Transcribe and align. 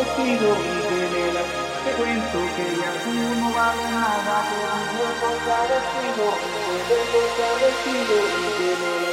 te 1.84 1.92
cuento 1.92 2.40
que 2.56 2.66
ya 2.80 2.94
no 3.36 3.52
vale 3.52 3.86
nada, 3.92 4.36
que 4.48 4.56
tiempo 4.96 5.28
se 5.44 5.52
ha 5.52 5.66
vencido, 5.70 6.26
mi 6.64 6.78
tiempo 6.88 7.20
se 7.36 7.44
ha 7.44 9.13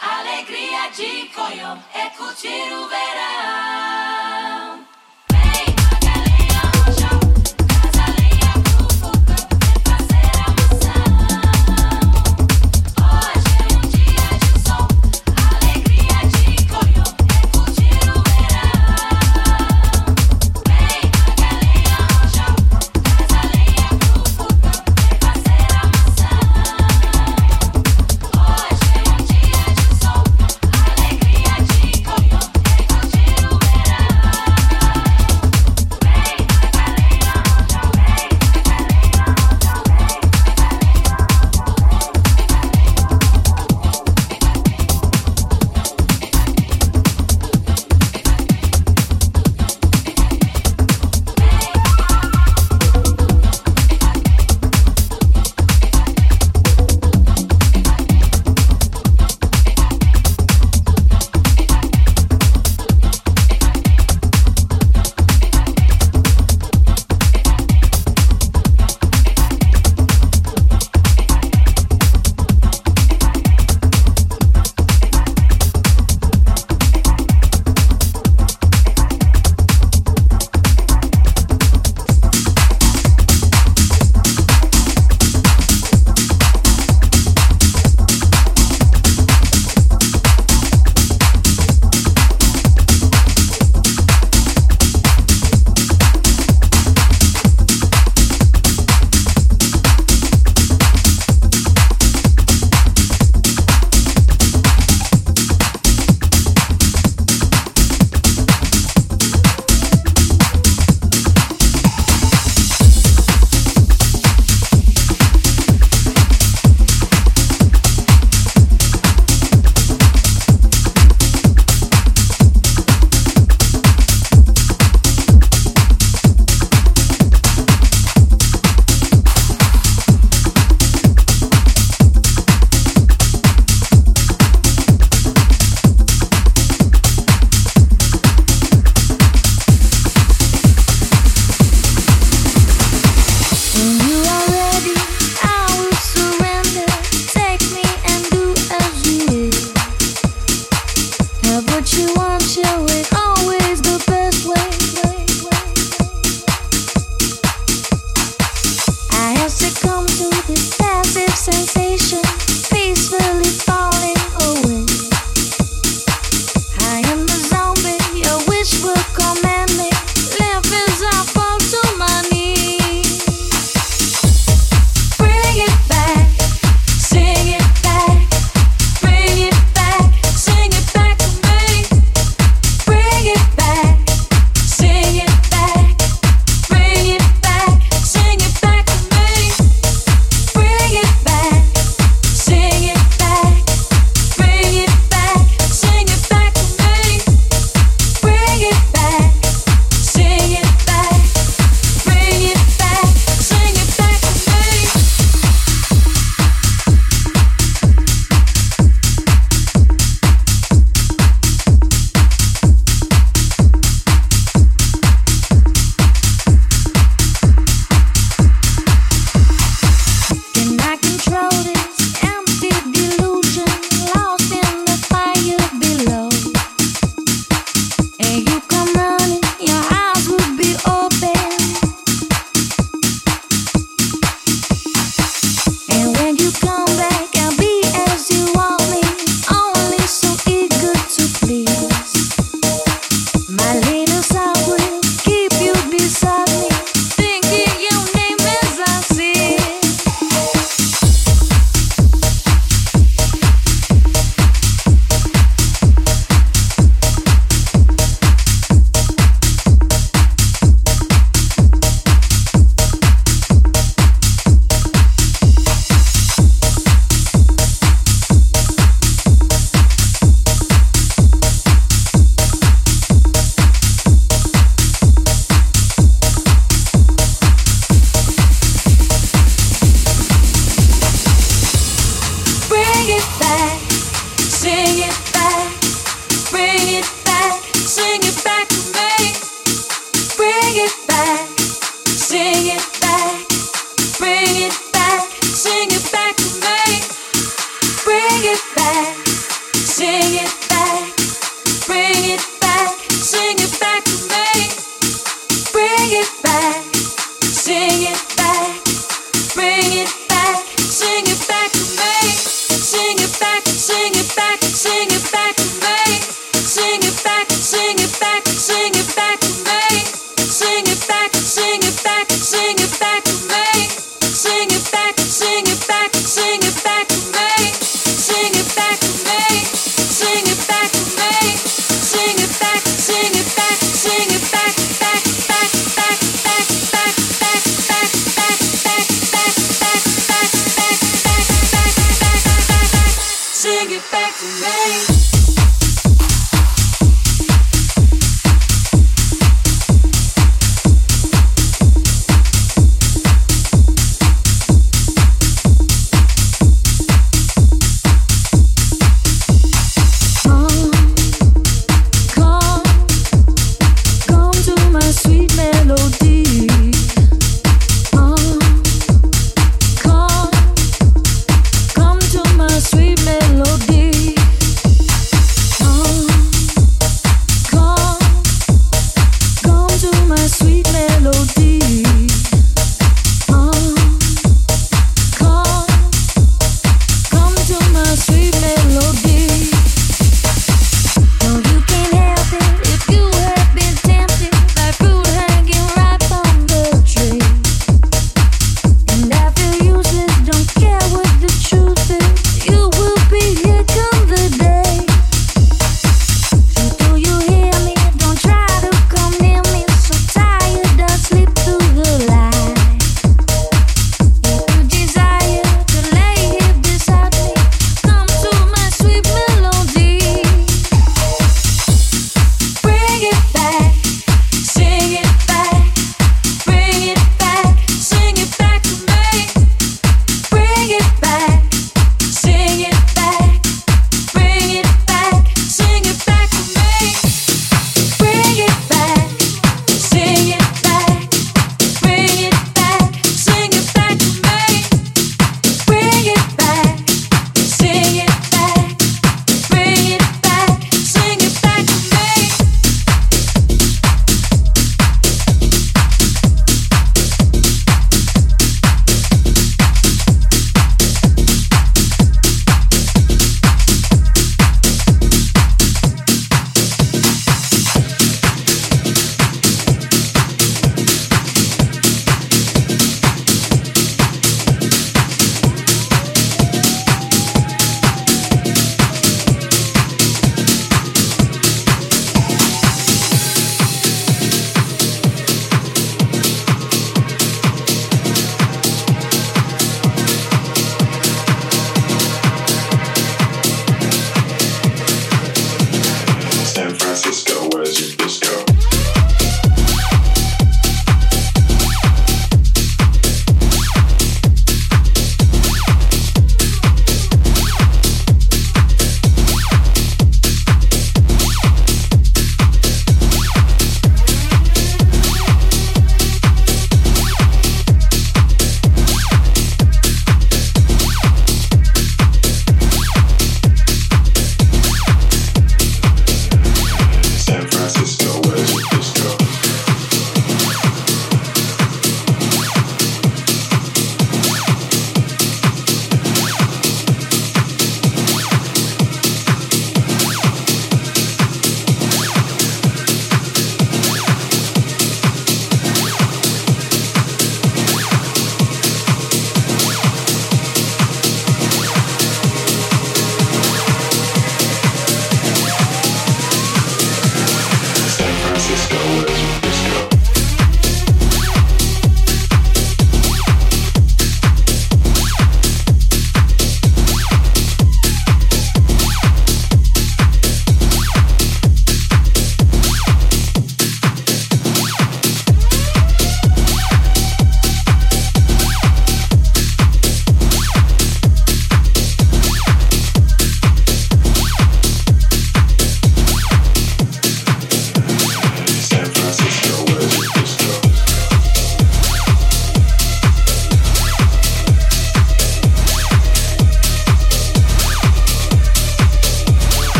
alegria 0.00 0.88
de 0.90 1.28
coió, 1.34 1.76
é 1.92 2.10
curtir 2.10 2.72
o 2.72 2.88
verão. 2.88 4.15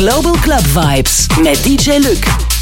Global 0.00 0.32
Club 0.40 0.66
Vibes 0.66 1.26
met 1.42 1.62
DJ 1.62 1.98
Luke. 1.98 2.59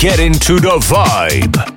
Get 0.00 0.18
into 0.18 0.58
the 0.58 0.78
vibe. 0.78 1.69